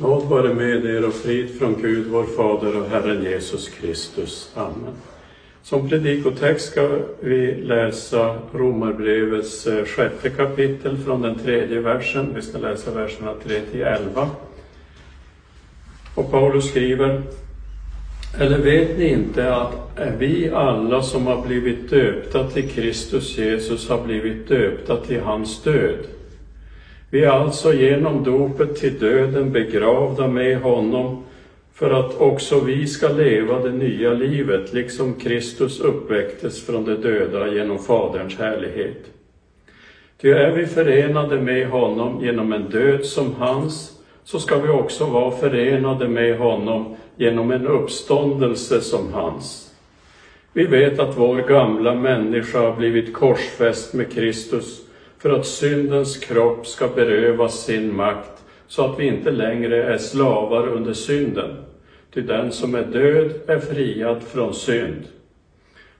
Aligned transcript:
Nåd 0.00 0.24
vare 0.24 0.54
med 0.54 0.84
er 0.84 1.06
och 1.06 1.14
frid 1.14 1.58
från 1.58 1.82
Gud, 1.82 2.06
vår 2.06 2.24
Fader 2.24 2.80
och 2.80 2.88
Herren 2.88 3.22
Jesus 3.22 3.68
Kristus. 3.68 4.50
Amen. 4.54 4.94
Som 5.62 5.88
predikotext 5.88 6.72
ska 6.72 6.98
vi 7.20 7.54
läsa 7.54 8.38
Romarbrevets 8.54 9.66
eh, 9.66 9.84
sjätte 9.84 10.30
kapitel 10.30 10.98
från 10.98 11.22
den 11.22 11.38
tredje 11.38 11.80
versen. 11.80 12.32
Vi 12.34 12.42
ska 12.42 12.58
läsa 12.58 12.90
verserna 12.90 13.34
3 13.44 13.60
till 13.60 13.82
11. 13.82 14.28
Och 16.14 16.30
Paulus 16.30 16.70
skriver 16.70 17.22
Eller 18.38 18.58
vet 18.58 18.98
ni 18.98 19.08
inte 19.08 19.54
att 19.54 19.98
vi 20.18 20.50
alla 20.50 21.02
som 21.02 21.26
har 21.26 21.46
blivit 21.46 21.90
döpta 21.90 22.50
till 22.50 22.70
Kristus 22.70 23.38
Jesus 23.38 23.88
har 23.88 24.02
blivit 24.02 24.48
döpta 24.48 24.96
till 24.96 25.20
hans 25.20 25.62
död? 25.62 26.15
Vi 27.10 27.24
är 27.24 27.30
alltså 27.30 27.72
genom 27.72 28.24
dopet 28.24 28.76
till 28.76 28.98
döden 28.98 29.52
begravda 29.52 30.28
med 30.28 30.60
honom 30.60 31.24
för 31.74 31.90
att 31.90 32.20
också 32.20 32.60
vi 32.60 32.86
ska 32.86 33.08
leva 33.08 33.58
det 33.58 33.72
nya 33.72 34.12
livet, 34.12 34.72
liksom 34.72 35.14
Kristus 35.14 35.80
uppväcktes 35.80 36.66
från 36.66 36.84
de 36.84 36.94
döda 36.94 37.54
genom 37.54 37.78
Faderns 37.78 38.38
härlighet. 38.38 39.04
Ty 40.20 40.30
är 40.30 40.50
vi 40.50 40.66
förenade 40.66 41.40
med 41.40 41.68
honom 41.68 42.24
genom 42.24 42.52
en 42.52 42.70
död 42.70 43.04
som 43.04 43.34
hans, 43.34 43.92
så 44.24 44.38
ska 44.38 44.58
vi 44.58 44.68
också 44.68 45.06
vara 45.06 45.30
förenade 45.30 46.08
med 46.08 46.38
honom 46.38 46.96
genom 47.16 47.50
en 47.50 47.66
uppståndelse 47.66 48.80
som 48.80 49.12
hans. 49.12 49.74
Vi 50.52 50.64
vet 50.64 50.98
att 50.98 51.18
vår 51.18 51.36
gamla 51.36 51.94
människa 51.94 52.58
har 52.58 52.76
blivit 52.76 53.14
korsfäst 53.14 53.94
med 53.94 54.12
Kristus 54.12 54.85
för 55.26 55.38
att 55.38 55.46
syndens 55.46 56.16
kropp 56.16 56.66
ska 56.66 56.88
berövas 56.88 57.64
sin 57.64 57.96
makt 57.96 58.44
så 58.66 58.84
att 58.84 58.98
vi 58.98 59.06
inte 59.06 59.30
längre 59.30 59.82
är 59.82 59.98
slavar 59.98 60.68
under 60.68 60.92
synden. 60.92 61.56
Ty 62.14 62.20
den 62.20 62.52
som 62.52 62.74
är 62.74 62.82
död 62.82 63.30
är 63.46 63.58
friad 63.58 64.22
från 64.22 64.54
synd. 64.54 65.02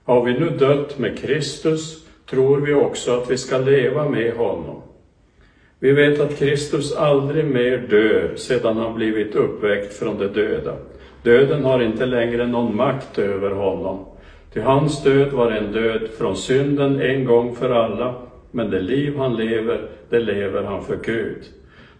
Har 0.03 0.25
vi 0.25 0.33
nu 0.33 0.49
dött 0.49 0.99
med 0.99 1.19
Kristus 1.19 2.05
tror 2.29 2.61
vi 2.61 2.73
också 2.73 3.17
att 3.17 3.31
vi 3.31 3.37
ska 3.37 3.57
leva 3.57 4.09
med 4.09 4.33
honom. 4.33 4.81
Vi 5.79 5.91
vet 5.91 6.19
att 6.19 6.37
Kristus 6.37 6.95
aldrig 6.95 7.45
mer 7.45 7.77
dör 7.77 8.35
sedan 8.35 8.77
han 8.77 8.95
blivit 8.95 9.35
uppväckt 9.35 9.93
från 9.93 10.17
de 10.17 10.27
döda. 10.27 10.75
Döden 11.23 11.65
har 11.65 11.81
inte 11.81 12.05
längre 12.05 12.47
någon 12.47 12.75
makt 12.75 13.19
över 13.19 13.51
honom. 13.51 14.05
Ty 14.53 14.59
hans 14.59 15.03
död 15.03 15.31
var 15.31 15.51
en 15.51 15.71
död 15.71 16.01
från 16.17 16.37
synden 16.37 17.01
en 17.01 17.25
gång 17.25 17.55
för 17.55 17.69
alla 17.69 18.26
men 18.51 18.69
det 18.69 18.79
liv 18.79 19.17
han 19.17 19.35
lever, 19.35 19.89
det 20.09 20.19
lever 20.19 20.63
han 20.63 20.83
för 20.83 20.99
Gud. 21.03 21.43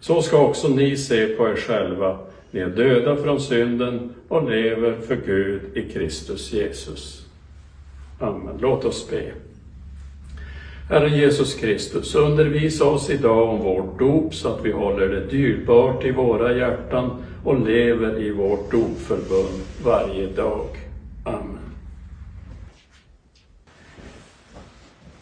Så 0.00 0.22
ska 0.22 0.38
också 0.38 0.68
ni 0.68 0.96
se 0.96 1.26
på 1.26 1.48
er 1.48 1.56
själva. 1.56 2.18
Ni 2.50 2.60
är 2.60 2.68
döda 2.68 3.16
från 3.16 3.40
synden 3.40 4.14
och 4.28 4.50
lever 4.50 4.96
för 5.06 5.16
Gud 5.26 5.60
i 5.74 5.92
Kristus 5.92 6.52
Jesus. 6.52 7.26
Amen. 8.20 8.58
Låt 8.60 8.84
oss 8.84 9.10
be. 9.10 9.32
Herre 10.88 11.08
Jesus 11.08 11.54
Kristus, 11.54 12.14
undervisa 12.14 12.84
oss 12.84 13.10
idag 13.10 13.48
om 13.48 13.58
vårt 13.58 13.98
dop 13.98 14.34
så 14.34 14.48
att 14.48 14.64
vi 14.64 14.72
håller 14.72 15.08
det 15.08 15.20
dyrbart 15.20 16.04
i 16.04 16.10
våra 16.10 16.56
hjärtan 16.56 17.10
och 17.44 17.66
lever 17.66 18.22
i 18.22 18.30
vårt 18.30 18.70
dopförbund 18.70 19.62
varje 19.84 20.26
dag. 20.26 20.66
Amen. 21.24 21.58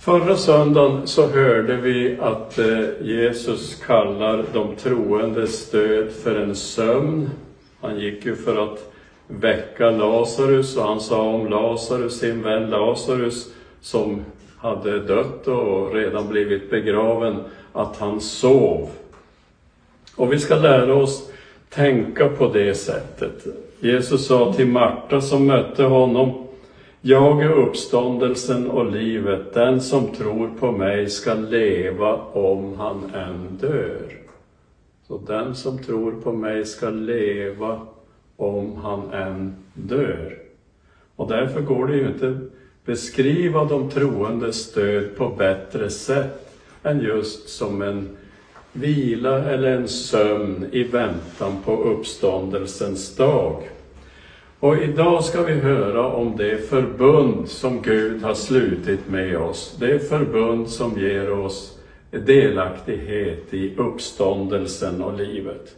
Förra 0.07 0.37
söndagen 0.37 1.07
så 1.07 1.27
hörde 1.27 1.77
vi 1.77 2.17
att 2.21 2.59
eh, 2.59 2.81
Jesus 3.01 3.75
kallar 3.87 4.45
de 4.53 4.77
troendes 4.77 5.71
död 5.71 6.13
för 6.23 6.35
en 6.35 6.55
sömn. 6.55 7.31
Han 7.81 7.99
gick 7.99 8.27
ju 8.27 8.37
för 8.37 8.65
att 8.65 8.93
väcka 9.27 9.91
Lazarus 9.91 10.77
och 10.77 10.83
han 10.83 11.01
sa 11.01 11.23
om 11.23 11.47
Lazarus, 11.51 12.19
sin 12.19 12.43
vän 12.43 12.71
Lazarus, 12.71 13.53
som 13.81 14.25
hade 14.59 15.01
dött 15.01 15.49
och 15.49 15.95
redan 15.95 16.29
blivit 16.29 16.71
begraven, 16.71 17.37
att 17.73 17.97
han 17.97 18.21
sov. 18.21 18.89
Och 20.17 20.33
vi 20.33 20.39
ska 20.39 20.57
lära 20.57 20.95
oss 20.95 21.31
tänka 21.71 22.29
på 22.29 22.49
det 22.49 22.75
sättet. 22.75 23.47
Jesus 23.81 24.27
sa 24.27 24.53
till 24.53 24.67
Marta 24.67 25.21
som 25.21 25.47
mötte 25.47 25.83
honom, 25.83 26.46
jag 27.09 27.43
är 27.43 27.53
uppståndelsen 27.53 28.71
och 28.71 28.93
livet. 28.93 29.55
Den 29.55 29.81
som 29.81 30.09
tror 30.09 30.51
på 30.61 30.73
mig 30.73 31.11
ska 31.11 31.35
leva 31.35 32.17
om 32.17 32.75
han 32.79 33.15
än 33.15 33.59
dör. 33.61 34.13
Så 35.09 35.19
den 35.27 35.55
som 35.55 35.79
tror 35.79 36.13
på 36.13 36.33
mig 36.33 36.65
ska 36.65 36.91
leva 36.91 37.81
om 38.37 38.77
han 38.77 39.11
än 39.11 39.55
dör. 39.75 40.39
Och 41.17 41.29
därför 41.29 41.61
går 41.61 41.87
det 41.87 41.97
ju 41.97 42.07
inte 42.07 42.39
beskriva 42.85 43.65
de 43.65 43.91
troendes 43.91 44.73
död 44.73 45.17
på 45.17 45.29
bättre 45.29 45.91
sätt 45.91 46.55
än 46.83 47.01
just 47.01 47.49
som 47.49 47.83
en 47.83 48.17
vila 48.73 49.39
eller 49.39 49.77
en 49.77 49.89
sömn 49.89 50.67
i 50.73 50.83
väntan 50.83 51.53
på 51.65 51.83
uppståndelsens 51.83 53.17
dag. 53.17 53.63
Och 54.61 54.77
idag 54.83 55.25
ska 55.25 55.43
vi 55.43 55.53
höra 55.53 56.07
om 56.07 56.37
det 56.37 56.69
förbund 56.69 57.49
som 57.49 57.83
Gud 57.83 58.23
har 58.23 58.35
slutit 58.35 59.09
med 59.09 59.39
oss. 59.39 59.77
Det 59.81 60.09
förbund 60.09 60.69
som 60.69 60.99
ger 60.99 61.33
oss 61.33 61.79
delaktighet 62.11 63.55
i 63.55 63.77
uppståndelsen 63.77 65.03
och 65.03 65.15
livet. 65.15 65.77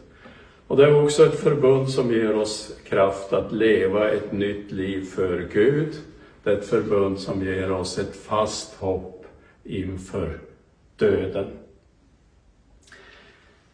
Och 0.67 0.77
det 0.77 0.83
är 0.83 1.03
också 1.03 1.25
ett 1.25 1.39
förbund 1.39 1.89
som 1.89 2.11
ger 2.11 2.35
oss 2.35 2.75
kraft 2.89 3.33
att 3.33 3.51
leva 3.51 4.09
ett 4.09 4.31
nytt 4.31 4.71
liv 4.71 5.05
för 5.05 5.47
Gud. 5.53 5.93
Det 6.43 6.49
är 6.49 6.57
ett 6.57 6.69
förbund 6.69 7.19
som 7.19 7.45
ger 7.45 7.71
oss 7.71 7.97
ett 7.97 8.15
fast 8.15 8.75
hopp 8.75 9.25
inför 9.63 10.39
döden. 10.97 11.58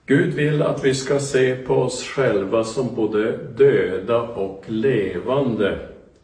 Gud 0.07 0.33
vill 0.33 0.61
att 0.61 0.85
vi 0.85 0.93
ska 0.93 1.19
se 1.19 1.55
på 1.55 1.75
oss 1.75 2.03
själva 2.03 2.63
som 2.63 2.95
både 2.95 3.37
döda 3.37 4.21
och 4.21 4.63
levande, 4.67 5.79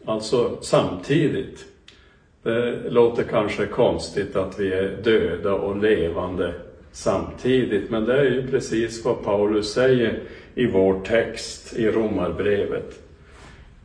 alltså 0.05 0.57
samtidigt. 0.61 1.65
Det 2.43 2.89
låter 2.89 3.23
kanske 3.23 3.65
konstigt 3.65 4.35
att 4.35 4.59
vi 4.59 4.73
är 4.73 4.97
döda 5.03 5.53
och 5.53 5.77
levande 5.77 6.53
samtidigt, 6.91 7.89
men 7.89 8.05
det 8.05 8.19
är 8.19 8.23
ju 8.23 8.47
precis 8.47 9.05
vad 9.05 9.23
Paulus 9.23 9.73
säger 9.73 10.19
i 10.55 10.65
vår 10.65 11.01
text 11.05 11.73
i 11.77 11.87
Romarbrevet. 11.87 12.99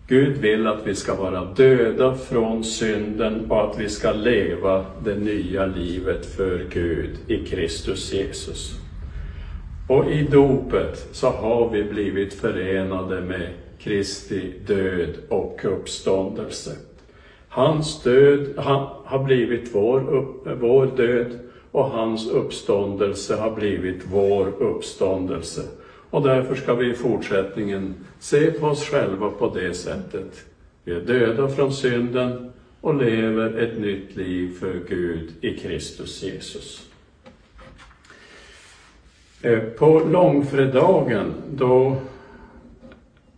Gud 0.08 0.36
vill 0.36 0.66
att 0.66 0.86
vi 0.86 0.94
ska 0.94 1.14
vara 1.14 1.44
döda 1.44 2.14
från 2.14 2.64
synden 2.64 3.50
och 3.50 3.70
att 3.70 3.80
vi 3.80 3.88
ska 3.88 4.12
leva 4.12 4.84
det 5.04 5.14
nya 5.14 5.66
livet 5.66 6.26
för 6.26 6.66
Gud 6.72 7.10
i 7.26 7.46
Kristus 7.46 8.12
Jesus. 8.12 8.85
Och 9.88 10.10
i 10.10 10.22
dopet 10.22 11.08
så 11.12 11.30
har 11.30 11.70
vi 11.70 11.84
blivit 11.84 12.34
förenade 12.34 13.20
med 13.20 13.48
Kristi 13.78 14.52
död 14.66 15.14
och 15.28 15.60
uppståndelse. 15.64 16.76
Hans 17.48 18.02
död 18.02 18.46
har 19.04 19.24
blivit 19.24 19.74
vår, 19.74 20.14
upp, 20.14 20.60
vår 20.60 20.86
död 20.96 21.38
och 21.70 21.84
hans 21.84 22.30
uppståndelse 22.30 23.36
har 23.36 23.50
blivit 23.50 24.02
vår 24.12 24.46
uppståndelse. 24.62 25.62
Och 26.10 26.22
därför 26.22 26.54
ska 26.54 26.74
vi 26.74 26.90
i 26.90 26.94
fortsättningen 26.94 27.94
se 28.18 28.50
på 28.50 28.66
oss 28.66 28.84
själva 28.84 29.30
på 29.30 29.54
det 29.54 29.74
sättet. 29.74 30.44
Vi 30.84 30.94
är 30.94 31.00
döda 31.00 31.48
från 31.48 31.72
synden 31.72 32.52
och 32.80 32.94
lever 32.94 33.58
ett 33.58 33.78
nytt 33.78 34.16
liv 34.16 34.58
för 34.60 34.80
Gud 34.88 35.30
i 35.40 35.58
Kristus 35.58 36.22
Jesus. 36.22 36.86
Eh, 39.46 39.58
på 39.58 40.02
långfredagen 40.10 41.34
då 41.50 41.96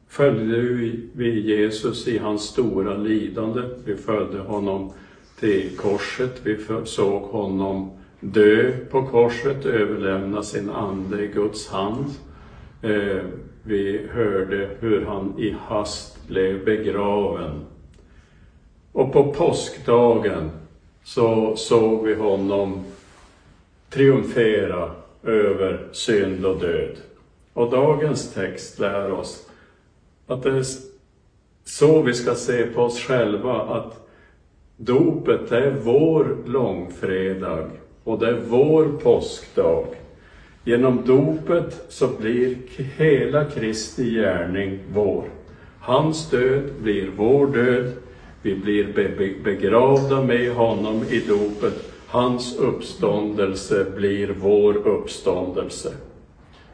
följde 0.08 0.60
vi 1.12 1.40
Jesus 1.40 2.08
i 2.08 2.18
hans 2.18 2.42
stora 2.42 2.94
lidande. 2.94 3.62
Vi 3.84 3.96
följde 3.96 4.38
honom 4.38 4.92
till 5.40 5.76
korset, 5.76 6.40
vi 6.42 6.58
såg 6.84 7.22
honom 7.22 7.90
dö 8.20 8.72
på 8.90 9.06
korset, 9.06 9.66
överlämna 9.66 10.42
sin 10.42 10.70
ande 10.70 11.24
i 11.24 11.26
Guds 11.26 11.68
hand. 11.68 12.06
Eh, 12.82 13.22
vi 13.62 14.06
hörde 14.12 14.68
hur 14.80 15.04
han 15.04 15.34
i 15.38 15.56
hast 15.66 16.28
blev 16.28 16.64
begraven. 16.64 17.60
Och 18.92 19.12
på 19.12 19.32
påskdagen 19.32 20.50
så 21.04 21.56
såg 21.56 22.04
vi 22.06 22.14
honom 22.14 22.84
triumfera 23.90 24.90
över 25.22 25.88
synd 25.92 26.46
och 26.46 26.60
död. 26.60 26.96
Och 27.52 27.70
dagens 27.70 28.34
text 28.34 28.78
lär 28.78 29.12
oss 29.12 29.48
att 30.26 30.42
det 30.42 30.50
är 30.50 30.64
så 31.64 32.02
vi 32.02 32.14
ska 32.14 32.34
se 32.34 32.66
på 32.66 32.82
oss 32.82 33.00
själva, 33.00 33.60
att 33.60 34.08
dopet 34.76 35.52
är 35.52 35.70
vår 35.70 36.36
långfredag 36.46 37.70
och 38.04 38.18
det 38.18 38.28
är 38.28 38.40
vår 38.48 38.84
påskdag. 39.02 39.86
Genom 40.64 41.02
dopet 41.06 41.84
så 41.88 42.08
blir 42.20 42.56
hela 42.96 43.44
Kristi 43.44 44.14
gärning 44.14 44.78
vår. 44.92 45.24
Hans 45.80 46.30
död 46.30 46.62
blir 46.82 47.10
vår 47.16 47.46
död. 47.46 47.92
Vi 48.42 48.54
blir 48.54 48.92
begravda 49.44 50.22
med 50.22 50.52
honom 50.52 51.04
i 51.10 51.20
dopet. 51.20 51.92
Hans 52.10 52.58
uppståndelse 52.58 53.86
blir 53.96 54.34
vår 54.40 54.76
uppståndelse. 54.76 55.92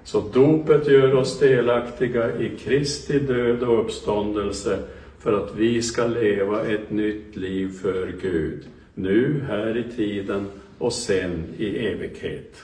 Så 0.04 0.20
dopet 0.32 0.88
gör 0.88 1.14
oss 1.14 1.38
delaktiga 1.38 2.38
i 2.40 2.56
Kristi 2.58 3.18
död 3.18 3.62
och 3.62 3.80
uppståndelse 3.80 4.78
för 5.18 5.32
att 5.32 5.54
vi 5.56 5.82
ska 5.82 6.06
leva 6.06 6.62
ett 6.62 6.90
nytt 6.90 7.36
liv 7.36 7.68
för 7.82 8.12
Gud. 8.22 8.64
Nu, 8.94 9.44
här 9.48 9.76
i 9.76 9.96
tiden 9.96 10.46
och 10.78 10.92
sen 10.92 11.44
i 11.58 11.86
evighet. 11.86 12.56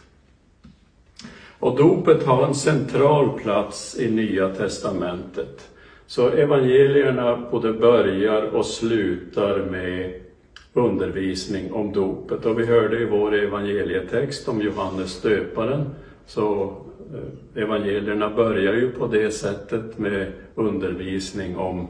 Och 1.58 1.76
dopet 1.76 2.26
har 2.26 2.46
en 2.46 2.54
central 2.54 3.40
plats 3.40 4.00
i 4.00 4.10
Nya 4.10 4.48
Testamentet. 4.48 5.70
Så 6.06 6.28
evangelierna 6.28 7.48
både 7.50 7.72
börjar 7.72 8.42
och 8.42 8.66
slutar 8.66 9.58
med 9.58 10.12
undervisning 10.74 11.72
om 11.72 11.92
dopet. 11.92 12.46
Och 12.46 12.60
vi 12.60 12.66
hörde 12.66 12.98
i 12.98 13.04
vår 13.04 13.34
evangelietext 13.34 14.48
om 14.48 14.60
Johannes 14.60 15.22
döparen, 15.22 15.84
så 16.26 16.76
eh, 17.14 17.62
evangelierna 17.62 18.30
börjar 18.30 18.74
ju 18.74 18.90
på 18.90 19.06
det 19.06 19.30
sättet 19.30 19.98
med 19.98 20.32
undervisning 20.54 21.56
om 21.56 21.88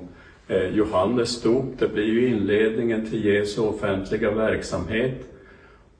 eh, 0.48 0.68
Johannes 0.68 1.42
dop. 1.42 1.64
Det 1.78 1.88
blir 1.88 2.04
ju 2.04 2.28
inledningen 2.28 3.10
till 3.10 3.24
Jesu 3.24 3.60
offentliga 3.60 4.30
verksamhet. 4.30 5.26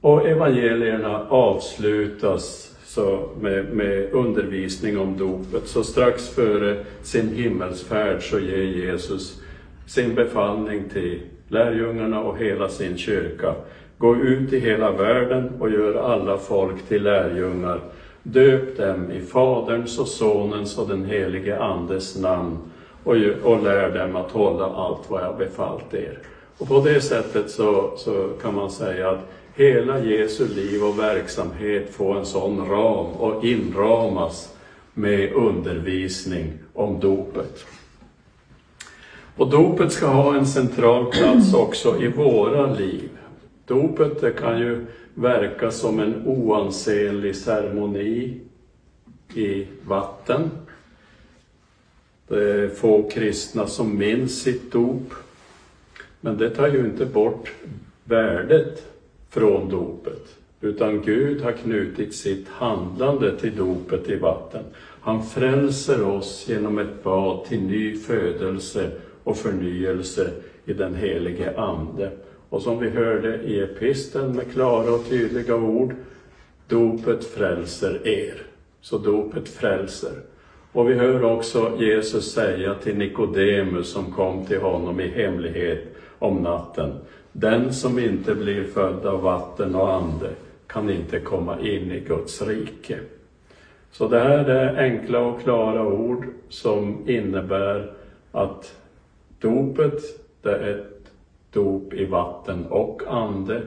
Och 0.01 0.27
evangelierna 0.27 1.27
avslutas 1.29 2.75
så 2.85 3.29
med, 3.41 3.65
med 3.65 4.13
undervisning 4.13 4.99
om 4.99 5.17
dopet. 5.17 5.67
Så 5.67 5.83
strax 5.83 6.29
före 6.29 6.85
sin 7.01 7.29
himmelsfärd 7.29 8.29
så 8.29 8.39
ger 8.39 8.63
Jesus 8.63 9.41
sin 9.85 10.15
befallning 10.15 10.83
till 10.93 11.21
lärjungarna 11.51 12.21
och 12.21 12.37
hela 12.37 12.69
sin 12.69 12.97
kyrka. 12.97 13.55
Gå 13.97 14.15
ut 14.15 14.53
i 14.53 14.59
hela 14.59 14.91
världen 14.91 15.51
och 15.59 15.71
gör 15.71 16.13
alla 16.13 16.37
folk 16.37 16.87
till 16.87 17.03
lärjungar. 17.03 17.79
Döp 18.23 18.77
dem 18.77 19.11
i 19.11 19.21
Faderns 19.21 19.99
och 19.99 20.07
Sonens 20.07 20.77
och 20.77 20.87
den 20.87 21.05
helige 21.05 21.59
Andes 21.59 22.17
namn 22.17 22.57
och, 23.03 23.15
och 23.43 23.63
lär 23.63 23.89
dem 23.89 24.15
att 24.15 24.31
hålla 24.31 24.65
allt 24.65 25.09
vad 25.09 25.23
jag 25.23 25.37
befallt 25.37 25.93
er. 25.93 26.17
Och 26.57 26.67
på 26.67 26.79
det 26.79 27.01
sättet 27.01 27.49
så, 27.49 27.93
så 27.97 28.29
kan 28.41 28.55
man 28.55 28.71
säga 28.71 29.09
att 29.09 29.29
hela 29.55 29.99
Jesu 29.99 30.47
liv 30.47 30.83
och 30.83 30.99
verksamhet 30.99 31.89
får 31.89 32.17
en 32.17 32.25
sån 32.25 32.69
ram 32.69 33.05
och 33.05 33.43
inramas 33.43 34.55
med 34.93 35.33
undervisning 35.33 36.53
om 36.73 36.99
dopet. 36.99 37.65
Och 39.35 39.49
dopet 39.49 39.91
ska 39.91 40.07
ha 40.07 40.35
en 40.35 40.47
central 40.47 41.11
plats 41.11 41.53
också 41.53 42.01
i 42.01 42.07
våra 42.07 42.73
liv. 42.73 43.09
Dopet 43.65 44.21
det 44.21 44.31
kan 44.31 44.59
ju 44.59 44.85
verka 45.13 45.71
som 45.71 45.99
en 45.99 46.27
oansenlig 46.27 47.35
ceremoni 47.35 48.39
i 49.33 49.67
vatten. 49.87 50.51
Det 52.27 52.51
är 52.51 52.69
få 52.69 53.09
kristna 53.09 53.67
som 53.67 53.97
minns 53.97 54.41
sitt 54.41 54.71
dop. 54.71 55.13
Men 56.21 56.37
det 56.37 56.49
tar 56.49 56.67
ju 56.67 56.79
inte 56.79 57.05
bort 57.05 57.51
värdet 58.03 58.85
från 59.29 59.69
dopet. 59.69 60.35
Utan 60.61 61.01
Gud 61.01 61.41
har 61.41 61.51
knutit 61.51 62.15
sitt 62.15 62.47
handlande 62.47 63.39
till 63.39 63.55
dopet 63.55 64.09
i 64.09 64.15
vatten. 64.15 64.63
Han 65.01 65.25
frälser 65.25 66.03
oss 66.03 66.45
genom 66.49 66.77
ett 66.77 67.03
bad 67.03 67.45
till 67.45 67.61
ny 67.61 67.97
födelse 67.97 68.91
och 69.31 69.37
förnyelse 69.37 70.31
i 70.65 70.73
den 70.73 70.95
helige 70.95 71.57
Ande. 71.57 72.11
Och 72.49 72.61
som 72.61 72.79
vi 72.79 72.89
hörde 72.89 73.41
i 73.41 73.59
episteln 73.59 74.35
med 74.35 74.51
klara 74.51 74.91
och 74.91 75.09
tydliga 75.09 75.55
ord, 75.55 75.95
dopet 76.67 77.23
frälser 77.23 78.07
er. 78.07 78.43
Så 78.81 78.97
dopet 78.97 79.49
frälser. 79.49 80.13
Och 80.71 80.89
vi 80.89 80.93
hör 80.93 81.23
också 81.23 81.77
Jesus 81.79 82.33
säga 82.33 82.73
till 82.73 82.97
Nikodemus 82.97 83.91
som 83.91 84.11
kom 84.11 84.45
till 84.45 84.61
honom 84.61 84.99
i 84.99 85.07
hemlighet 85.07 85.83
om 86.19 86.37
natten, 86.37 86.91
den 87.31 87.73
som 87.73 87.99
inte 87.99 88.35
blir 88.35 88.63
född 88.63 89.05
av 89.05 89.21
vatten 89.21 89.75
och 89.75 89.93
ande 89.93 90.29
kan 90.67 90.89
inte 90.89 91.19
komma 91.19 91.59
in 91.59 91.91
i 91.91 91.99
Guds 91.99 92.41
rike. 92.41 92.99
Så 93.91 94.07
det 94.07 94.19
här 94.19 94.45
är 94.45 94.83
enkla 94.83 95.19
och 95.19 95.41
klara 95.41 95.87
ord 95.87 96.25
som 96.49 97.09
innebär 97.09 97.91
att 98.31 98.80
dopet, 99.41 100.01
det 100.41 100.55
är 100.55 100.77
ett 100.77 101.11
dop 101.51 101.93
i 101.93 102.05
vatten 102.05 102.65
och 102.65 103.01
ande 103.07 103.61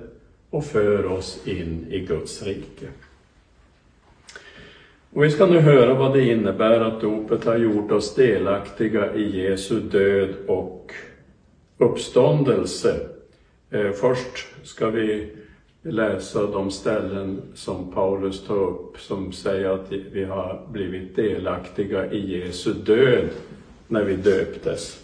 och 0.51 0.65
för 0.65 1.07
oss 1.07 1.47
in 1.47 1.87
i 1.91 2.01
Guds 2.01 2.43
rike. 2.43 2.87
Och 5.13 5.25
vi 5.25 5.31
ska 5.31 5.47
nu 5.47 5.61
höra 5.61 5.95
vad 5.95 6.13
det 6.13 6.23
innebär 6.23 6.81
att 6.81 7.01
dopet 7.01 7.45
har 7.45 7.57
gjort 7.57 7.93
oss 7.93 8.15
delaktiga 8.15 9.15
i 9.15 9.43
Jesu 9.43 9.81
död 9.81 10.35
och 10.47 10.93
uppståndelse 11.79 13.01
eh, 13.71 13.91
först 13.91 14.47
ska 14.63 14.91
vi 14.91 15.33
läsa 15.83 16.47
de 16.47 16.71
ställen 16.71 17.43
som 17.55 17.93
Paulus 17.93 18.47
tar 18.47 18.57
upp 18.57 19.01
som 19.01 19.33
säger 19.33 19.71
att 19.71 19.93
vi 20.13 20.25
har 20.25 20.67
blivit 20.73 21.17
delaktiga 21.17 22.13
i 22.13 22.39
Jesu 22.39 22.73
död 22.73 23.29
när 23.89 24.05
vi 24.05 24.17
döptes. 24.17 25.04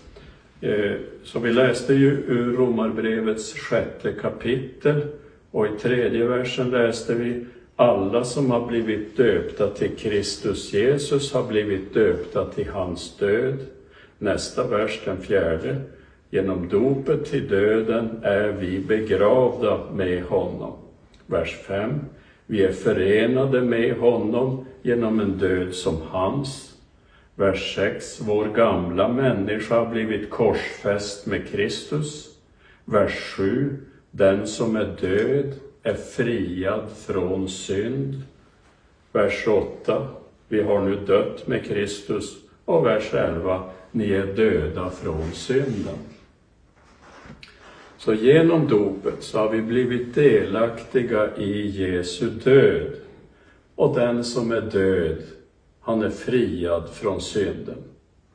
Eh, 0.61 0.93
så 1.25 1.39
vi 1.39 1.53
läste 1.53 1.95
ju 1.95 2.11
ur 2.11 2.57
Romarbrevets 2.57 3.55
sjätte 3.55 4.13
kapitel 4.13 5.03
och 5.51 5.67
i 5.67 5.71
tredje 5.81 6.25
versen 6.25 6.71
läste 6.71 7.15
vi 7.15 7.47
alla 7.77 8.25
som 8.25 8.51
har 8.51 8.67
blivit 8.67 9.17
döpta 9.17 9.69
till 9.71 9.97
Kristus 9.97 10.73
Jesus 10.73 11.33
har 11.33 11.43
blivit 11.43 11.95
döpta 11.95 12.45
till 12.45 12.69
hans 12.69 13.17
död. 13.17 13.57
Nästa 14.19 14.67
vers, 14.67 15.01
den 15.05 15.21
fjärde. 15.21 15.77
Genom 16.31 16.69
dopet 16.69 17.25
till 17.25 17.49
döden 17.49 18.21
är 18.23 18.49
vi 18.49 18.79
begravda 18.79 19.81
med 19.95 20.23
honom. 20.23 20.73
Vers 21.27 21.57
5. 21.67 22.01
Vi 22.47 22.63
är 22.63 22.73
förenade 22.73 23.61
med 23.61 23.97
honom 23.97 24.67
genom 24.83 25.21
en 25.21 25.39
död 25.39 25.75
som 25.75 25.97
hans. 26.11 26.70
Vers 27.41 27.75
6. 27.75 28.21
Vår 28.21 28.47
gamla 28.47 29.09
människa 29.09 29.79
har 29.79 29.87
blivit 29.87 30.31
korsfäst 30.31 31.27
med 31.27 31.49
Kristus. 31.49 32.37
Vers 32.85 33.35
7. 33.37 33.77
Den 34.11 34.47
som 34.47 34.77
är 34.77 34.97
död 35.01 35.55
är 35.83 35.95
friad 35.95 36.85
från 37.07 37.49
synd. 37.49 38.23
Vers 39.13 39.47
8. 39.49 40.09
Vi 40.49 40.63
har 40.63 40.81
nu 40.81 40.97
dött 40.97 41.47
med 41.47 41.65
Kristus. 41.65 42.37
Och 42.65 42.87
vers 42.87 43.15
11. 43.15 43.63
Ni 43.91 44.13
är 44.13 44.27
döda 44.27 44.91
från 44.91 45.33
synden. 45.33 45.99
Så 47.99 48.15
genom 48.15 48.69
dopet 48.69 49.23
så 49.23 49.39
har 49.39 49.49
vi 49.49 49.63
blivit 49.63 50.15
delaktiga 50.15 51.37
i 51.37 51.67
Jesu 51.67 52.31
död. 52.31 52.93
Och 53.75 53.95
den 53.95 54.25
som 54.25 54.53
är 54.53 54.61
död, 54.61 55.23
han 55.81 56.03
är 56.03 56.11
friad 56.11 56.91
från 56.93 57.21
synden. 57.21 57.79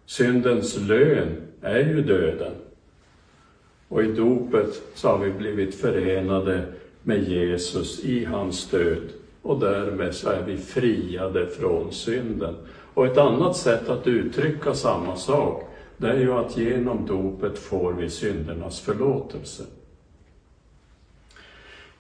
Syndens 0.06 0.78
lön 0.78 1.42
är 1.62 1.80
ju 1.80 2.02
döden. 2.02 2.54
Och 3.88 4.04
i 4.04 4.12
dopet 4.12 4.82
så 4.94 5.08
har 5.08 5.18
vi 5.18 5.32
blivit 5.32 5.76
förenade 5.76 6.66
med 7.04 7.24
Jesus 7.24 8.04
i 8.04 8.26
hans 8.26 8.70
död 8.70 9.10
och 9.42 9.60
därmed 9.60 10.16
så 10.16 10.30
är 10.30 10.42
vi 10.42 10.58
friade 10.58 11.48
från 11.48 11.92
synden. 11.92 12.56
Och 12.94 13.06
ett 13.06 13.18
annat 13.18 13.58
sätt 13.58 13.90
att 13.90 14.08
uttrycka 14.08 14.74
samma 14.74 15.16
sak, 15.16 15.64
det 15.98 16.08
är 16.08 16.20
ju 16.20 16.34
att 16.34 16.58
genom 16.58 17.06
dopet 17.06 17.58
får 17.58 17.94
vi 17.94 18.10
syndernas 18.10 18.80
förlåtelse. 18.80 19.64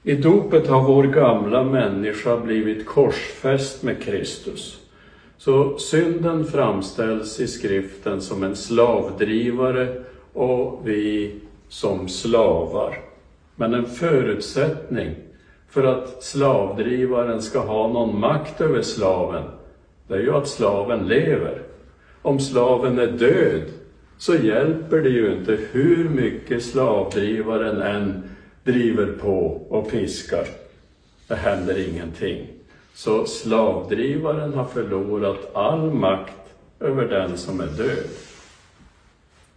I 0.04 0.16
dopet 0.16 0.68
har 0.68 0.84
vår 0.84 1.04
gamla 1.04 1.64
människa 1.64 2.38
blivit 2.38 2.86
korsfäst 2.86 3.84
med 3.84 4.04
Kristus. 4.04 4.85
Så 5.46 5.78
synden 5.78 6.46
framställs 6.46 7.40
i 7.40 7.48
skriften 7.48 8.22
som 8.22 8.44
en 8.44 8.56
slavdrivare 8.56 10.04
och 10.34 10.82
vi 10.86 11.36
som 11.70 12.10
slavar. 12.10 13.00
Men 13.56 13.74
en 13.74 13.86
förutsättning 13.86 15.16
för 15.70 15.84
att 15.84 16.24
slavdrivaren 16.24 17.42
ska 17.42 17.60
ha 17.60 17.88
någon 17.88 18.20
makt 18.20 18.62
över 18.62 18.82
slaven, 18.82 19.44
det 20.08 20.14
är 20.14 20.20
ju 20.20 20.34
att 20.34 20.48
slaven 20.48 21.08
lever. 21.08 21.62
Om 22.22 22.40
slaven 22.40 23.00
är 23.00 23.08
död, 23.08 23.64
så 24.18 24.36
hjälper 24.36 25.02
det 25.02 25.10
ju 25.10 25.34
inte 25.34 25.58
hur 25.72 26.10
mycket 26.10 26.64
slavdrivaren 26.64 27.82
än 27.82 28.24
driver 28.64 29.06
på 29.06 29.62
och 29.70 29.92
piskar. 29.92 30.48
Det 31.28 31.36
händer 31.36 31.90
ingenting. 31.90 32.55
Så 32.96 33.26
slavdrivaren 33.26 34.54
har 34.54 34.66
förlorat 34.66 35.56
all 35.56 35.92
makt 35.92 36.54
över 36.80 37.08
den 37.08 37.38
som 37.38 37.60
är 37.60 37.68
död. 37.68 38.08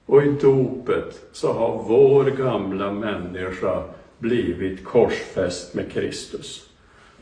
Och 0.06 0.22
i 0.22 0.30
dopet 0.40 1.20
så 1.32 1.52
har 1.52 1.84
vår 1.88 2.24
gamla 2.24 2.92
människa 2.92 3.82
blivit 4.18 4.84
korsfäst 4.84 5.74
med 5.74 5.92
Kristus. 5.92 6.68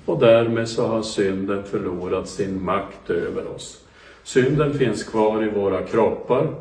Och 0.04 0.18
därmed 0.18 0.68
så 0.68 0.86
har 0.86 1.02
synden 1.02 1.64
förlorat 1.64 2.28
sin 2.28 2.64
makt 2.64 3.10
över 3.10 3.46
oss. 3.54 3.84
Synden 4.22 4.78
finns 4.78 5.04
kvar 5.04 5.44
i 5.44 5.48
våra 5.50 5.82
kroppar. 5.82 6.54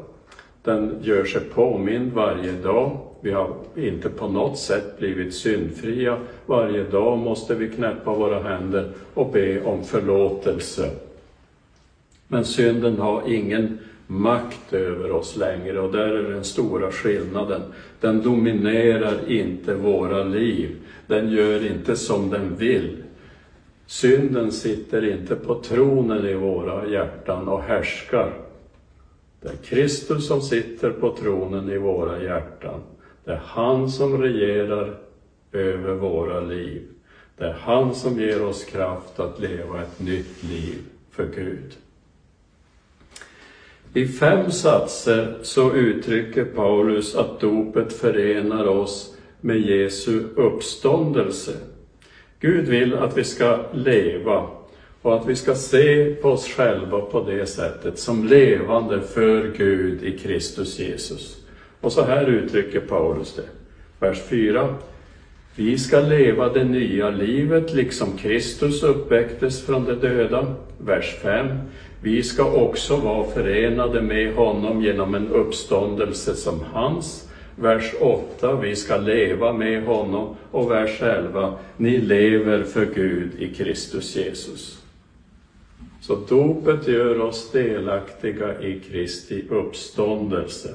Den 0.63 0.99
gör 1.01 1.25
sig 1.25 1.41
påmind 1.41 2.13
varje 2.13 2.51
dag. 2.51 3.04
Vi 3.25 3.31
har 3.31 3.55
inte 3.75 4.09
på 4.09 4.27
något 4.27 4.59
sätt 4.59 4.99
blivit 4.99 5.35
syndfria. 5.35 6.17
Varje 6.45 6.83
dag 6.83 7.17
måste 7.17 7.55
vi 7.55 7.69
knäppa 7.69 8.13
våra 8.13 8.39
händer 8.39 8.91
och 9.13 9.31
be 9.31 9.63
om 9.63 9.83
förlåtelse. 9.83 10.91
Men 12.27 12.45
synden 12.45 12.99
har 12.99 13.23
ingen 13.27 13.79
makt 14.07 14.73
över 14.73 15.11
oss 15.11 15.35
längre 15.35 15.79
och 15.79 15.91
där 15.91 16.07
är 16.07 16.29
den 16.29 16.43
stora 16.43 16.91
skillnaden. 16.91 17.61
Den 18.01 18.23
dominerar 18.23 19.31
inte 19.31 19.73
våra 19.73 20.23
liv. 20.23 20.75
Den 21.07 21.29
gör 21.29 21.65
inte 21.65 21.95
som 21.95 22.29
den 22.29 22.55
vill. 22.55 23.03
Synden 23.85 24.51
sitter 24.51 25.05
inte 25.13 25.35
på 25.35 25.55
tronen 25.55 26.25
i 26.25 26.33
våra 26.33 26.87
hjärtan 26.87 27.47
och 27.47 27.61
härskar. 27.61 28.33
Det 29.41 29.47
är 29.47 29.55
Kristus 29.55 30.27
som 30.27 30.41
sitter 30.41 30.91
på 30.91 31.15
tronen 31.15 31.69
i 31.69 31.77
våra 31.77 32.21
hjärtan. 32.21 32.81
Det 33.25 33.31
är 33.31 33.41
han 33.43 33.91
som 33.91 34.21
regerar 34.21 34.97
över 35.51 35.93
våra 35.93 36.39
liv. 36.39 36.81
Det 37.37 37.45
är 37.45 37.53
han 37.53 37.95
som 37.95 38.19
ger 38.19 38.43
oss 38.43 38.63
kraft 38.63 39.19
att 39.19 39.39
leva 39.39 39.81
ett 39.81 39.99
nytt 39.99 40.43
liv 40.43 40.77
för 41.11 41.27
Gud. 41.35 41.77
I 43.93 44.07
fem 44.07 44.51
satser 44.51 45.37
så 45.41 45.73
uttrycker 45.73 46.45
Paulus 46.45 47.15
att 47.15 47.39
dopet 47.39 47.93
förenar 47.93 48.65
oss 48.65 49.15
med 49.41 49.59
Jesu 49.59 50.23
uppståndelse. 50.35 51.53
Gud 52.39 52.67
vill 52.67 52.93
att 52.93 53.17
vi 53.17 53.23
ska 53.23 53.59
leva 53.73 54.47
och 55.01 55.15
att 55.15 55.27
vi 55.27 55.35
ska 55.35 55.55
se 55.55 56.15
på 56.15 56.29
oss 56.29 56.47
själva 56.47 57.01
på 57.01 57.23
det 57.23 57.45
sättet, 57.45 57.99
som 57.99 58.27
levande 58.27 59.01
för 59.01 59.53
Gud 59.57 60.03
i 60.03 60.17
Kristus 60.17 60.79
Jesus. 60.79 61.44
Och 61.85 61.91
så 61.91 62.03
här 62.03 62.25
uttrycker 62.25 62.79
Paulus 62.79 63.35
det. 63.35 63.49
Vers 63.99 64.21
4. 64.29 64.75
Vi 65.55 65.77
ska 65.77 65.99
leva 65.99 66.49
det 66.49 66.63
nya 66.63 67.09
livet 67.09 67.73
liksom 67.73 68.17
Kristus 68.17 68.83
uppväcktes 68.83 69.65
från 69.65 69.85
de 69.85 69.93
döda. 69.93 70.55
Vers 70.77 71.15
5. 71.21 71.47
Vi 72.01 72.23
ska 72.23 72.51
också 72.51 72.95
vara 72.95 73.27
förenade 73.27 74.01
med 74.01 74.33
honom 74.33 74.81
genom 74.81 75.15
en 75.15 75.27
uppståndelse 75.27 76.35
som 76.35 76.59
hans. 76.73 77.29
Vers 77.55 77.93
8, 77.99 78.55
vi 78.55 78.75
ska 78.75 78.97
leva 78.97 79.53
med 79.53 79.83
honom. 79.83 80.35
Och 80.51 80.71
vers 80.71 81.01
11, 81.01 81.53
ni 81.77 81.97
lever 81.97 82.63
för 82.63 82.85
Gud 82.85 83.31
i 83.39 83.53
Kristus 83.53 84.15
Jesus. 84.15 84.81
Så 86.01 86.15
dopet 86.29 86.87
gör 86.87 87.21
oss 87.21 87.51
delaktiga 87.51 88.61
i 88.61 88.79
Kristi 88.79 89.43
uppståndelse. 89.49 90.69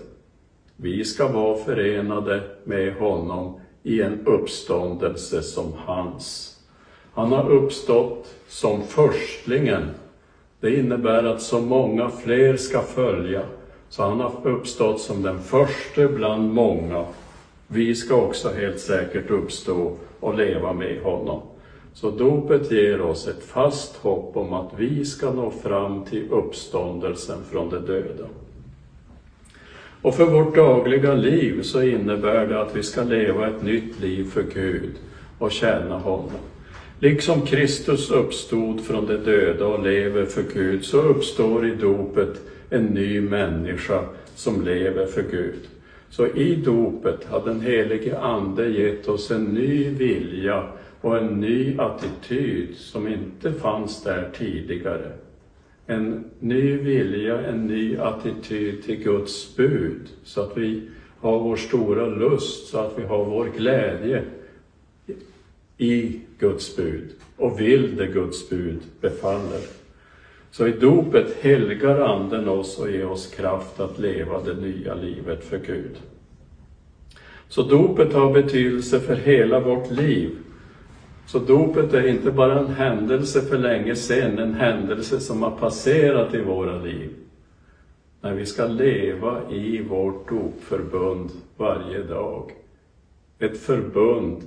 Vi 0.83 1.05
ska 1.05 1.29
vara 1.29 1.57
förenade 1.57 2.43
med 2.65 2.95
honom 2.95 3.61
i 3.83 4.03
en 4.03 4.27
uppståndelse 4.27 5.43
som 5.43 5.73
hans. 5.77 6.57
Han 7.15 7.33
har 7.33 7.51
uppstått 7.51 8.35
som 8.49 8.83
förstlingen 8.83 9.91
det 10.61 10.79
innebär 10.79 11.25
att 11.25 11.43
så 11.43 11.61
många 11.61 12.09
fler 12.09 12.57
ska 12.57 12.83
följa. 12.83 13.43
Så 13.89 14.03
han 14.03 14.21
har 14.21 14.33
uppstått 14.43 15.01
som 15.01 15.23
den 15.23 15.39
första 15.41 16.09
bland 16.09 16.51
många. 16.51 17.05
Vi 17.67 17.95
ska 17.95 18.15
också 18.15 18.51
helt 18.51 18.81
säkert 18.81 19.31
uppstå 19.31 19.93
och 20.21 20.35
leva 20.35 20.73
med 20.73 21.03
honom. 21.03 21.41
Så 21.95 22.11
dopet 22.11 22.71
ger 22.71 23.01
oss 23.01 23.29
ett 23.29 23.45
fast 23.45 23.97
hopp 23.97 24.37
om 24.37 24.53
att 24.53 24.71
vi 24.77 25.05
ska 25.05 25.31
nå 25.31 25.51
fram 25.51 26.05
till 26.05 26.31
uppståndelsen 26.31 27.39
från 27.51 27.71
de 27.71 27.79
döda. 27.79 28.25
Och 30.03 30.15
för 30.15 30.25
vårt 30.25 30.55
dagliga 30.55 31.15
liv 31.15 31.63
så 31.63 31.83
innebär 31.83 32.47
det 32.47 32.61
att 32.61 32.77
vi 32.77 32.83
ska 32.83 33.03
leva 33.03 33.49
ett 33.49 33.63
nytt 33.63 34.01
liv 34.01 34.25
för 34.25 34.43
Gud 34.55 34.91
och 35.39 35.53
tjäna 35.53 35.99
honom. 35.99 36.41
Liksom 37.01 37.43
Kristus 37.43 38.11
uppstod 38.11 38.81
från 38.81 39.07
de 39.07 39.17
döda 39.17 39.67
och 39.67 39.83
lever 39.85 40.25
för 40.25 40.43
Gud, 40.55 40.85
så 40.85 41.03
uppstår 41.03 41.67
i 41.67 41.75
dopet 41.75 42.41
en 42.71 42.85
ny 42.85 43.21
människa 43.21 44.05
som 44.35 44.65
lever 44.65 45.07
för 45.07 45.23
Gud. 45.23 45.61
Så 46.11 46.27
i 46.27 46.55
dopet 46.55 47.25
har 47.25 47.45
den 47.45 47.61
helige 47.61 48.19
Ande 48.19 48.69
gett 48.69 49.09
oss 49.09 49.31
en 49.31 49.45
ny 49.45 49.91
vilja 49.91 50.69
och 51.01 51.19
en 51.19 51.41
ny 51.41 51.79
attityd 51.79 52.77
som 52.77 53.09
inte 53.09 53.53
fanns 53.53 54.03
där 54.03 54.31
tidigare. 54.39 55.13
En 55.91 56.25
ny 56.41 56.77
vilja, 56.77 57.47
en 57.47 57.67
ny 57.67 57.97
attityd 57.97 58.83
till 58.83 58.97
Guds 58.97 59.57
bud, 59.57 60.09
så 60.25 60.41
att 60.41 60.57
vi 60.57 60.83
har 61.21 61.39
vår 61.39 61.57
stora 61.57 62.07
lust, 62.07 62.67
så 62.67 62.79
att 62.79 62.99
vi 62.99 63.03
har 63.03 63.25
vår 63.25 63.49
glädje 63.57 64.25
i 65.79 66.21
Guds 66.39 66.77
bud 66.77 67.11
och 67.37 67.61
vill 67.61 67.97
det 67.97 68.07
Guds 68.07 68.51
bud 68.51 68.79
befaller. 69.01 69.61
Så 70.51 70.67
i 70.67 70.73
dopet 70.73 71.37
helgar 71.41 72.01
Anden 72.01 72.49
oss 72.49 72.79
och 72.79 72.91
ger 72.91 73.07
oss 73.07 73.27
kraft 73.27 73.81
att 73.81 73.99
leva 73.99 74.43
det 74.43 74.55
nya 74.55 74.95
livet 74.95 75.45
för 75.45 75.59
Gud. 75.59 75.97
Så 77.49 77.63
dopet 77.63 78.13
har 78.13 78.33
betydelse 78.33 79.01
för 79.01 79.17
hela 79.17 79.61
vårt 79.61 79.91
liv. 79.91 80.31
Så 81.33 81.39
dopet 81.39 81.95
är 81.95 82.07
inte 82.07 82.31
bara 82.31 82.59
en 82.59 82.75
händelse 82.75 83.41
för 83.41 83.59
länge 83.59 83.97
sedan, 83.97 84.39
en 84.39 84.55
händelse 84.55 85.21
som 85.21 85.43
har 85.43 85.51
passerat 85.51 86.35
i 86.35 86.41
våra 86.41 86.83
liv. 86.83 87.11
När 88.21 88.35
vi 88.35 88.47
ska 88.47 88.67
leva 88.67 89.51
i 89.51 89.83
vårt 89.83 90.29
dopförbund 90.29 91.31
varje 91.57 92.03
dag. 92.03 92.53
Ett 93.39 93.59
förbund 93.59 94.43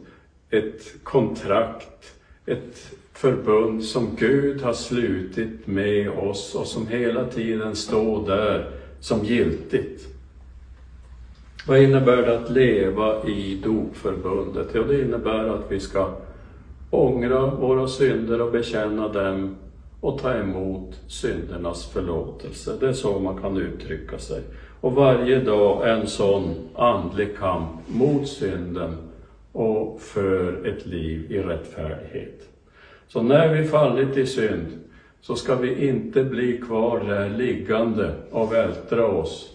ett 0.49 1.03
kontrakt, 1.03 2.15
ett 2.45 2.91
förbund 3.13 3.83
som 3.83 4.15
Gud 4.15 4.61
har 4.61 4.73
slutit 4.73 5.67
med 5.67 6.09
oss 6.09 6.55
och 6.55 6.67
som 6.67 6.87
hela 6.87 7.25
tiden 7.25 7.75
står 7.75 8.27
där 8.27 8.71
som 8.99 9.25
giltigt. 9.25 10.07
Vad 11.67 11.81
innebär 11.81 12.17
det 12.17 12.39
att 12.39 12.49
leva 12.49 13.27
i 13.27 13.61
dopförbundet? 13.63 14.67
Ja, 14.73 14.83
det 14.83 15.01
innebär 15.01 15.47
att 15.47 15.71
vi 15.71 15.79
ska 15.79 16.09
ångra 16.93 17.45
våra 17.45 17.87
synder 17.87 18.41
och 18.41 18.51
bekänna 18.51 19.07
dem 19.07 19.55
och 20.01 20.19
ta 20.19 20.33
emot 20.33 20.99
syndernas 21.07 21.85
förlåtelse. 21.85 22.77
Det 22.79 22.87
är 22.87 22.93
så 22.93 23.19
man 23.19 23.41
kan 23.41 23.57
uttrycka 23.57 24.17
sig. 24.17 24.41
Och 24.81 24.93
varje 24.93 25.39
dag 25.39 25.89
en 25.89 26.07
sån 26.07 26.55
andlig 26.75 27.37
kamp 27.37 27.69
mot 27.87 28.27
synden 28.27 28.97
och 29.51 30.01
för 30.01 30.67
ett 30.67 30.85
liv 30.85 31.31
i 31.31 31.39
rättfärdighet. 31.39 32.49
Så 33.07 33.21
när 33.21 33.53
vi 33.53 33.67
fallit 33.67 34.17
i 34.17 34.25
synd 34.25 34.67
så 35.21 35.35
ska 35.35 35.55
vi 35.55 35.87
inte 35.87 36.23
bli 36.23 36.57
kvar 36.57 36.99
där 36.99 37.29
liggande 37.29 38.13
och 38.31 38.53
vältra 38.53 39.07
oss. 39.07 39.52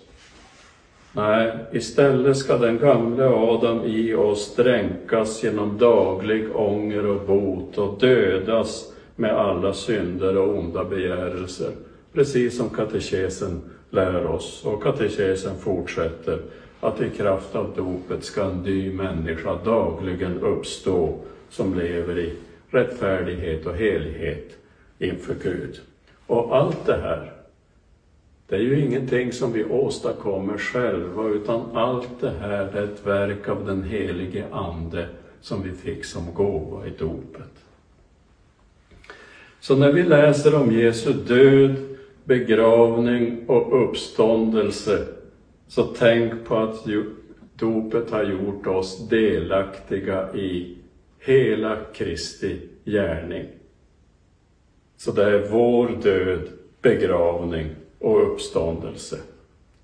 Nej, 1.18 1.52
istället 1.72 2.36
ska 2.36 2.58
den 2.58 2.78
gamle 2.78 3.24
Adam 3.28 3.84
i 3.84 4.14
oss 4.14 4.56
dränkas 4.56 5.44
genom 5.44 5.78
daglig 5.78 6.56
ånger 6.56 7.06
och 7.06 7.26
bot 7.26 7.78
och 7.78 7.98
dödas 8.00 8.92
med 9.16 9.36
alla 9.36 9.72
synder 9.72 10.36
och 10.36 10.58
onda 10.58 10.84
begärelser. 10.84 11.70
Precis 12.12 12.56
som 12.56 12.70
katekesen 12.70 13.60
lär 13.90 14.26
oss. 14.26 14.62
Och 14.64 14.82
katekesen 14.82 15.58
fortsätter 15.58 16.38
att 16.80 17.00
i 17.00 17.10
kraft 17.10 17.56
av 17.56 17.72
dopet 17.76 18.24
ska 18.24 18.44
en 18.44 18.62
ny 18.62 18.92
människa 18.92 19.58
dagligen 19.64 20.38
uppstå 20.40 21.18
som 21.50 21.78
lever 21.78 22.18
i 22.18 22.32
rättfärdighet 22.70 23.66
och 23.66 23.74
helighet 23.74 24.50
inför 24.98 25.34
Gud. 25.42 25.80
Och 26.26 26.56
allt 26.56 26.86
det 26.86 26.96
här, 26.96 27.37
det 28.48 28.56
är 28.56 28.60
ju 28.60 28.80
ingenting 28.80 29.32
som 29.32 29.52
vi 29.52 29.64
åstadkommer 29.64 30.58
själva, 30.58 31.28
utan 31.28 31.76
allt 31.76 32.20
det 32.20 32.30
här 32.40 32.76
är 32.76 32.84
ett 32.84 33.06
verk 33.06 33.48
av 33.48 33.66
den 33.66 33.82
helige 33.82 34.44
Ande 34.52 35.08
som 35.40 35.62
vi 35.62 35.72
fick 35.72 36.04
som 36.04 36.34
gåva 36.34 36.86
i 36.86 36.90
dopet. 36.98 37.64
Så 39.60 39.76
när 39.76 39.92
vi 39.92 40.02
läser 40.02 40.54
om 40.54 40.72
Jesu 40.72 41.12
död, 41.12 41.76
begravning 42.24 43.48
och 43.48 43.88
uppståndelse 43.88 45.06
så 45.66 45.82
tänk 45.82 46.44
på 46.44 46.56
att 46.56 46.86
dopet 47.54 48.10
har 48.10 48.24
gjort 48.24 48.66
oss 48.66 49.08
delaktiga 49.08 50.34
i 50.34 50.76
hela 51.18 51.76
Kristi 51.94 52.60
gärning. 52.84 53.46
Så 54.96 55.12
det 55.12 55.24
är 55.24 55.48
vår 55.50 55.88
död, 56.02 56.48
begravning 56.82 57.66
och 57.98 58.32
uppståndelse. 58.32 59.18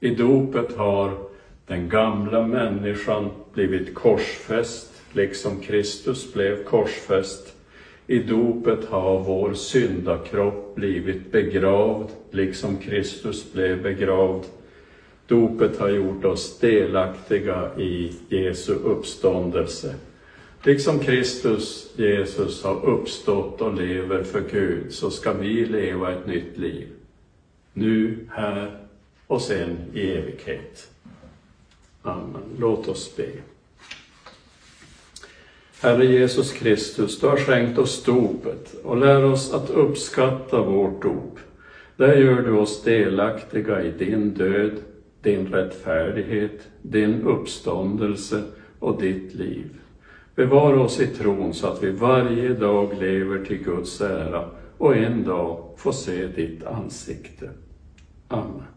I 0.01 0.11
dopet 0.11 0.77
har 0.77 1.19
den 1.67 1.89
gamla 1.89 2.47
människan 2.47 3.31
blivit 3.55 3.95
korsfäst, 3.95 4.93
liksom 5.13 5.61
Kristus 5.61 6.33
blev 6.33 6.65
korsfäst. 6.65 7.55
I 8.07 8.19
dopet 8.19 8.85
har 8.85 9.19
vår 9.19 9.55
syndakropp 9.55 10.75
blivit 10.75 11.33
begravd, 11.33 12.09
liksom 12.31 12.77
Kristus 12.77 13.53
blev 13.53 13.83
begravd. 13.83 14.45
Dopet 15.27 15.79
har 15.79 15.89
gjort 15.89 16.25
oss 16.25 16.59
delaktiga 16.59 17.71
i 17.79 18.13
Jesu 18.29 18.75
uppståndelse. 18.75 19.95
Liksom 20.65 20.99
Kristus, 20.99 21.93
Jesus, 21.97 22.65
har 22.65 22.85
uppstått 22.85 23.61
och 23.61 23.75
lever 23.75 24.23
för 24.23 24.43
Gud, 24.53 24.93
så 24.93 25.11
ska 25.11 25.33
vi 25.33 25.67
leva 25.67 26.13
ett 26.13 26.27
nytt 26.27 26.59
liv. 26.59 26.89
Nu, 27.75 28.17
här 28.31 28.77
och 29.27 29.43
sen 29.43 29.77
i 29.93 30.11
evighet. 30.11 30.91
Amen. 32.03 32.43
Låt 32.59 32.89
oss 32.89 33.17
be. 33.17 33.27
Herre 35.81 36.05
Jesus 36.05 36.53
Kristus, 36.53 37.21
du 37.21 37.27
har 37.27 37.37
skänkt 37.37 37.79
oss 37.79 38.05
dopet 38.05 38.75
och 38.85 38.97
lär 38.97 39.25
oss 39.25 39.53
att 39.53 39.71
uppskatta 39.71 40.63
vårt 40.63 41.03
dop. 41.03 41.39
Där 41.97 42.17
gör 42.17 42.43
du 42.43 42.51
oss 42.51 42.83
delaktiga 42.83 43.83
i 43.83 43.91
din 43.91 44.35
död, 44.35 44.73
din 45.23 45.47
rättfärdighet, 45.47 46.69
din 46.83 47.23
uppståndelse 47.23 48.43
och 48.79 49.03
ditt 49.03 49.35
liv. 49.35 49.71
Bevara 50.35 50.81
oss 50.81 51.01
i 51.01 51.07
tron 51.07 51.55
så 51.55 51.67
att 51.67 51.83
vi 51.83 51.91
varje 51.91 52.49
dag 52.49 52.97
lever 53.01 53.45
till 53.45 53.65
Guds 53.65 54.01
ära 54.01 54.51
och 54.79 54.97
en 54.97 55.25
dag 55.25 55.71
får 55.77 55.93
se 55.93 56.27
ditt 56.27 56.65
ansikte. 56.65 57.51
嗯。 58.31 58.74